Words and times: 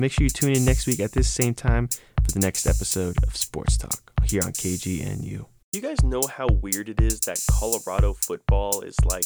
Make 0.00 0.12
sure 0.12 0.22
you 0.22 0.30
tune 0.30 0.52
in 0.52 0.64
next 0.64 0.86
week 0.86 1.00
at 1.00 1.10
this 1.10 1.28
same 1.28 1.54
time 1.54 1.88
for 2.22 2.30
the 2.30 2.38
next 2.38 2.66
episode 2.66 3.16
of 3.24 3.34
Sports 3.34 3.76
Talk 3.76 4.12
here 4.24 4.42
on 4.44 4.52
KGNU. 4.52 5.44
You 5.72 5.80
guys 5.80 6.04
know 6.04 6.22
how 6.22 6.46
weird 6.46 6.88
it 6.88 7.00
is 7.00 7.18
that 7.20 7.44
Colorado 7.50 8.12
football 8.14 8.82
is 8.82 8.96
like 9.04 9.24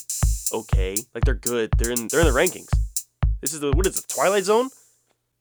okay, 0.51 0.97
like 1.15 1.25
they're 1.25 1.35
good. 1.35 1.71
They're 1.77 1.91
in 1.91 2.09
they're 2.11 2.21
in 2.21 2.27
the 2.27 2.33
rankings. 2.33 2.71
This 3.43 3.53
is 3.53 3.61
the 3.61 3.73
what 3.73 3.87
is 3.87 4.01
the 4.01 4.15
Twilight 4.15 4.45
Zone? 4.45 4.71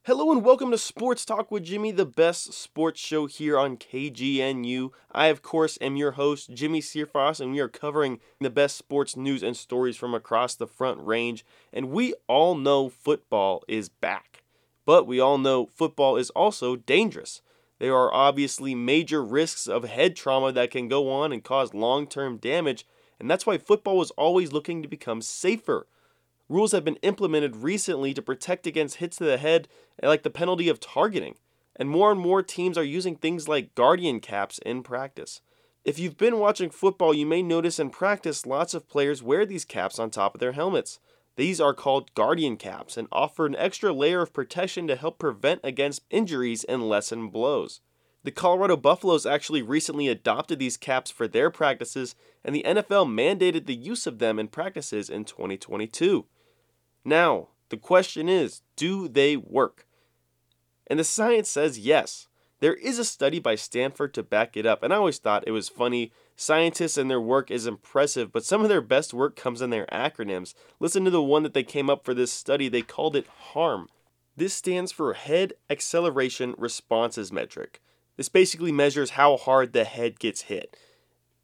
Hello 0.03 0.33
and 0.33 0.43
welcome 0.43 0.69
to 0.71 0.77
Sports 0.77 1.23
Talk 1.23 1.49
with 1.49 1.63
Jimmie, 1.63 1.91
the 1.91 2.05
best 2.05 2.53
sports 2.53 2.99
show 2.99 3.27
here 3.27 3.57
on 3.57 3.77
KGNU. 3.77 4.89
I, 5.11 5.27
of 5.27 5.41
course, 5.41 5.77
am 5.79 5.95
your 5.95 6.13
host, 6.13 6.53
Jimmie 6.53 6.81
Searfoss, 6.81 7.39
and 7.39 7.53
we 7.53 7.59
are 7.59 7.69
covering 7.69 8.19
the 8.41 8.49
best 8.49 8.77
sports 8.77 9.15
news 9.15 9.43
and 9.43 9.55
stories 9.55 9.95
from 9.95 10.13
across 10.13 10.55
the 10.55 10.67
front 10.67 10.99
range. 11.05 11.45
And 11.71 11.91
we 11.91 12.15
all 12.27 12.55
know 12.55 12.89
football 12.89 13.63
is 13.67 13.89
back, 13.89 14.40
but 14.91 15.07
we 15.07 15.21
all 15.21 15.37
know 15.37 15.67
football 15.67 16.17
is 16.17 16.31
also 16.31 16.75
dangerous. 16.75 17.41
There 17.79 17.95
are 17.95 18.13
obviously 18.13 18.75
major 18.75 19.23
risks 19.23 19.65
of 19.65 19.85
head 19.85 20.17
trauma 20.17 20.51
that 20.51 20.69
can 20.69 20.89
go 20.89 21.09
on 21.09 21.31
and 21.31 21.41
cause 21.41 21.73
long 21.73 22.07
term 22.07 22.35
damage, 22.35 22.85
and 23.17 23.31
that's 23.31 23.45
why 23.45 23.57
football 23.57 24.01
is 24.01 24.11
always 24.17 24.51
looking 24.51 24.81
to 24.81 24.89
become 24.89 25.21
safer. 25.21 25.87
Rules 26.49 26.73
have 26.73 26.83
been 26.83 26.97
implemented 27.03 27.55
recently 27.55 28.13
to 28.13 28.21
protect 28.21 28.67
against 28.67 28.97
hits 28.97 29.15
to 29.15 29.23
the 29.23 29.37
head, 29.37 29.69
like 30.03 30.23
the 30.23 30.29
penalty 30.29 30.67
of 30.67 30.81
targeting. 30.81 31.35
And 31.77 31.89
more 31.89 32.11
and 32.11 32.19
more 32.19 32.43
teams 32.43 32.77
are 32.77 32.83
using 32.83 33.15
things 33.15 33.47
like 33.47 33.75
guardian 33.75 34.19
caps 34.19 34.59
in 34.65 34.83
practice. 34.83 35.39
If 35.85 35.99
you've 35.99 36.17
been 36.17 36.37
watching 36.37 36.69
football, 36.69 37.13
you 37.13 37.25
may 37.25 37.41
notice 37.41 37.79
in 37.79 37.91
practice 37.91 38.45
lots 38.45 38.73
of 38.73 38.89
players 38.89 39.23
wear 39.23 39.45
these 39.45 39.63
caps 39.63 39.99
on 39.99 40.09
top 40.09 40.35
of 40.35 40.41
their 40.41 40.51
helmets. 40.51 40.99
These 41.41 41.59
are 41.59 41.73
called 41.73 42.13
guardian 42.13 42.55
caps 42.55 42.97
and 42.97 43.07
offer 43.11 43.47
an 43.47 43.55
extra 43.55 43.91
layer 43.91 44.21
of 44.21 44.31
protection 44.31 44.85
to 44.85 44.95
help 44.95 45.17
prevent 45.17 45.61
against 45.63 46.03
injuries 46.11 46.63
and 46.63 46.87
lessen 46.87 47.29
blows. 47.29 47.81
The 48.23 48.29
Colorado 48.29 48.77
Buffaloes 48.77 49.25
actually 49.25 49.63
recently 49.63 50.07
adopted 50.07 50.59
these 50.59 50.77
caps 50.77 51.09
for 51.09 51.27
their 51.27 51.49
practices, 51.49 52.13
and 52.45 52.53
the 52.53 52.61
NFL 52.61 53.07
mandated 53.07 53.65
the 53.65 53.73
use 53.73 54.05
of 54.05 54.19
them 54.19 54.37
in 54.37 54.49
practices 54.49 55.09
in 55.09 55.25
2022. 55.25 56.27
Now, 57.03 57.47
the 57.69 57.77
question 57.77 58.29
is 58.29 58.61
do 58.75 59.07
they 59.07 59.35
work? 59.35 59.87
And 60.85 60.99
the 60.99 61.03
science 61.03 61.49
says 61.49 61.79
yes. 61.79 62.27
There 62.61 62.75
is 62.75 62.99
a 62.99 63.03
study 63.03 63.39
by 63.39 63.55
Stanford 63.55 64.13
to 64.13 64.21
back 64.21 64.55
it 64.55 64.67
up, 64.67 64.83
and 64.83 64.93
I 64.93 64.97
always 64.97 65.17
thought 65.17 65.43
it 65.47 65.51
was 65.51 65.67
funny. 65.67 66.11
Scientists 66.35 66.95
and 66.95 67.09
their 67.09 67.19
work 67.19 67.49
is 67.49 67.65
impressive, 67.65 68.31
but 68.31 68.45
some 68.45 68.61
of 68.61 68.69
their 68.69 68.81
best 68.81 69.15
work 69.15 69.35
comes 69.35 69.63
in 69.63 69.71
their 69.71 69.87
acronyms. 69.87 70.53
Listen 70.79 71.03
to 71.03 71.09
the 71.09 71.23
one 71.23 71.41
that 71.41 71.55
they 71.55 71.63
came 71.63 71.89
up 71.89 72.05
for 72.05 72.13
this 72.13 72.31
study, 72.31 72.69
they 72.69 72.83
called 72.83 73.15
it 73.15 73.25
HARM. 73.27 73.87
This 74.37 74.53
stands 74.53 74.91
for 74.91 75.13
Head 75.13 75.53
Acceleration 75.71 76.53
Responses 76.55 77.31
Metric. 77.31 77.81
This 78.15 78.29
basically 78.29 78.71
measures 78.71 79.11
how 79.11 79.37
hard 79.37 79.73
the 79.73 79.83
head 79.83 80.19
gets 80.19 80.43
hit. 80.43 80.77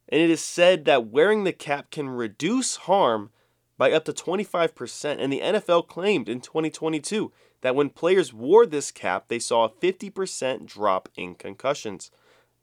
And 0.09 0.21
it 0.21 0.29
is 0.29 0.41
said 0.41 0.85
that 0.85 1.07
wearing 1.07 1.45
the 1.45 1.51
cap 1.51 1.89
can 1.89 2.09
reduce 2.09 2.75
harm 2.75 3.31
by 3.77 3.91
up 3.91 4.05
to 4.05 4.13
25%, 4.13 5.17
and 5.19 5.31
the 5.31 5.41
NFL 5.41 5.87
claimed 5.87 6.27
in 6.27 6.41
2022 6.41 7.31
that 7.61 7.75
when 7.75 7.89
players 7.89 8.33
wore 8.33 8.65
this 8.65 8.91
cap, 8.91 9.25
they 9.27 9.39
saw 9.39 9.65
a 9.65 9.69
50% 9.69 10.65
drop 10.65 11.09
in 11.15 11.35
concussions. 11.35 12.11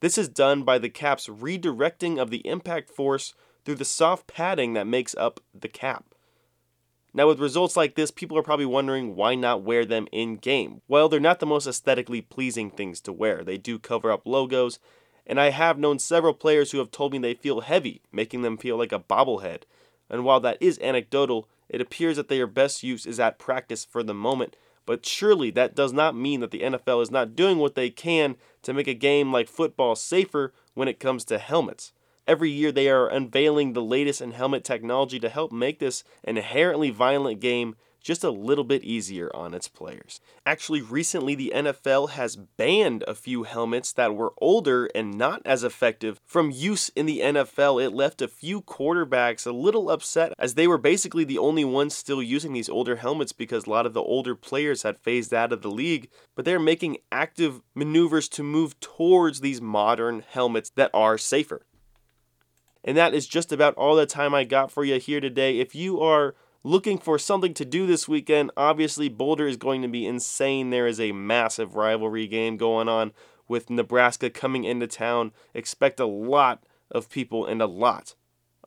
This 0.00 0.18
is 0.18 0.28
done 0.28 0.64
by 0.64 0.78
the 0.78 0.88
cap's 0.88 1.28
redirecting 1.28 2.20
of 2.20 2.30
the 2.30 2.46
impact 2.46 2.90
force 2.90 3.34
through 3.64 3.76
the 3.76 3.84
soft 3.84 4.26
padding 4.26 4.74
that 4.74 4.86
makes 4.86 5.14
up 5.16 5.40
the 5.58 5.68
cap. 5.68 6.04
Now, 7.16 7.28
with 7.28 7.38
results 7.38 7.76
like 7.76 7.94
this, 7.94 8.10
people 8.10 8.36
are 8.36 8.42
probably 8.42 8.66
wondering 8.66 9.14
why 9.14 9.36
not 9.36 9.62
wear 9.62 9.84
them 9.84 10.08
in 10.10 10.36
game. 10.36 10.82
Well, 10.88 11.08
they're 11.08 11.20
not 11.20 11.38
the 11.38 11.46
most 11.46 11.66
aesthetically 11.66 12.20
pleasing 12.20 12.70
things 12.70 13.00
to 13.02 13.12
wear. 13.12 13.44
They 13.44 13.56
do 13.56 13.78
cover 13.78 14.10
up 14.10 14.26
logos, 14.26 14.80
and 15.24 15.40
I 15.40 15.50
have 15.50 15.78
known 15.78 16.00
several 16.00 16.34
players 16.34 16.72
who 16.72 16.78
have 16.78 16.90
told 16.90 17.12
me 17.12 17.20
they 17.20 17.34
feel 17.34 17.60
heavy, 17.60 18.02
making 18.10 18.42
them 18.42 18.58
feel 18.58 18.76
like 18.76 18.92
a 18.92 18.98
bobblehead 18.98 19.62
and 20.14 20.24
while 20.24 20.38
that 20.38 20.58
is 20.60 20.78
anecdotal, 20.78 21.48
it 21.68 21.80
appears 21.80 22.16
that 22.16 22.28
their 22.28 22.46
best 22.46 22.84
use 22.84 23.04
is 23.04 23.18
at 23.18 23.36
practice 23.36 23.84
for 23.84 24.04
the 24.04 24.14
moment. 24.14 24.54
But 24.86 25.04
surely 25.04 25.50
that 25.50 25.74
does 25.74 25.92
not 25.92 26.14
mean 26.14 26.38
that 26.38 26.52
the 26.52 26.60
NFL 26.60 27.02
is 27.02 27.10
not 27.10 27.34
doing 27.34 27.58
what 27.58 27.74
they 27.74 27.90
can 27.90 28.36
to 28.62 28.72
make 28.72 28.86
a 28.86 28.94
game 28.94 29.32
like 29.32 29.48
football 29.48 29.96
safer 29.96 30.54
when 30.74 30.86
it 30.86 31.00
comes 31.00 31.24
to 31.24 31.38
helmets. 31.38 31.92
Every 32.28 32.48
year 32.48 32.70
they 32.70 32.88
are 32.88 33.08
unveiling 33.08 33.72
the 33.72 33.82
latest 33.82 34.20
in 34.20 34.30
helmet 34.30 34.62
technology 34.62 35.18
to 35.18 35.28
help 35.28 35.50
make 35.50 35.80
this 35.80 36.04
an 36.22 36.36
inherently 36.36 36.90
violent 36.90 37.40
game 37.40 37.74
just 38.04 38.22
a 38.22 38.30
little 38.30 38.62
bit 38.62 38.84
easier 38.84 39.34
on 39.34 39.54
its 39.54 39.66
players. 39.66 40.20
Actually, 40.44 40.82
recently 40.82 41.34
the 41.34 41.50
NFL 41.54 42.10
has 42.10 42.36
banned 42.36 43.02
a 43.08 43.14
few 43.14 43.44
helmets 43.44 43.92
that 43.92 44.14
were 44.14 44.34
older 44.38 44.90
and 44.94 45.16
not 45.16 45.40
as 45.46 45.64
effective 45.64 46.20
from 46.24 46.50
use 46.50 46.90
in 46.90 47.06
the 47.06 47.20
NFL. 47.20 47.82
It 47.82 47.90
left 47.90 48.20
a 48.20 48.28
few 48.28 48.60
quarterbacks 48.60 49.46
a 49.46 49.52
little 49.52 49.90
upset 49.90 50.34
as 50.38 50.54
they 50.54 50.68
were 50.68 50.78
basically 50.78 51.24
the 51.24 51.38
only 51.38 51.64
ones 51.64 51.96
still 51.96 52.22
using 52.22 52.52
these 52.52 52.68
older 52.68 52.96
helmets 52.96 53.32
because 53.32 53.66
a 53.66 53.70
lot 53.70 53.86
of 53.86 53.94
the 53.94 54.02
older 54.02 54.34
players 54.34 54.82
had 54.82 54.98
phased 54.98 55.32
out 55.32 55.52
of 55.52 55.62
the 55.62 55.70
league, 55.70 56.10
but 56.36 56.44
they're 56.44 56.60
making 56.60 56.98
active 57.10 57.62
maneuvers 57.74 58.28
to 58.28 58.42
move 58.42 58.78
towards 58.80 59.40
these 59.40 59.62
modern 59.62 60.22
helmets 60.28 60.70
that 60.76 60.90
are 60.92 61.16
safer. 61.16 61.62
And 62.84 62.98
that 62.98 63.14
is 63.14 63.26
just 63.26 63.50
about 63.50 63.74
all 63.76 63.96
the 63.96 64.04
time 64.04 64.34
I 64.34 64.44
got 64.44 64.70
for 64.70 64.84
you 64.84 65.00
here 65.00 65.20
today. 65.20 65.58
If 65.58 65.74
you 65.74 66.00
are 66.00 66.34
looking 66.64 66.98
for 66.98 67.18
something 67.18 67.54
to 67.54 67.64
do 67.64 67.86
this 67.86 68.08
weekend, 68.08 68.50
obviously 68.56 69.08
Boulder 69.08 69.46
is 69.46 69.56
going 69.56 69.82
to 69.82 69.88
be 69.88 70.06
insane. 70.06 70.70
There 70.70 70.86
is 70.86 70.98
a 70.98 71.12
massive 71.12 71.76
rivalry 71.76 72.26
game 72.26 72.56
going 72.56 72.88
on 72.88 73.12
with 73.46 73.70
Nebraska 73.70 74.30
coming 74.30 74.64
into 74.64 74.86
town. 74.86 75.32
Expect 75.52 76.00
a 76.00 76.06
lot 76.06 76.64
of 76.90 77.10
people 77.10 77.46
and 77.46 77.62
a 77.62 77.66
lot 77.66 78.14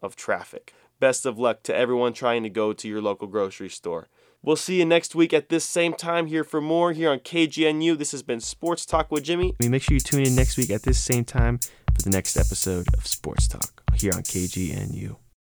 of 0.02 0.16
traffic. 0.16 0.74
Best 1.00 1.26
of 1.26 1.38
luck 1.38 1.64
to 1.64 1.76
everyone 1.76 2.14
trying 2.14 2.44
to 2.44 2.50
go 2.50 2.74
to 2.74 2.88
your 2.88 3.02
local 3.02 3.28
grocery 3.28 3.70
store. 3.70 4.08
We'll 4.44 4.56
see 4.56 4.78
you 4.80 4.86
next 4.86 5.16
week 5.16 5.34
at 5.34 5.50
this 5.50 5.66
same 5.66 5.94
time 5.94 6.28
here 6.28 6.44
for 6.44 6.62
more 6.62 6.94
here 6.94 7.12
on 7.12 7.20
KGNU. 7.20 7.98
This 7.98 8.12
has 8.12 8.24
been 8.24 8.40
Sports 8.40 8.86
Talk 8.86 9.12
with 9.12 9.24
Jimmie. 9.24 9.56
I 9.60 9.64
mean, 9.64 9.72
Make 9.72 9.84
sure 9.84 9.96
you 9.96 10.00
tune 10.00 10.24
in 10.24 10.36
next 10.36 10.58
week 10.58 10.70
at 10.70 10.84
this 10.84 11.00
same 11.00 11.26
time 11.26 11.58
for 11.58 12.02
the 12.04 12.12
next 12.12 12.38
episode 12.38 12.88
of 12.96 13.06
Sports 13.08 13.48
Talk 13.48 13.84
here 13.96 14.12
on 14.16 14.22
KGNU. 14.22 15.18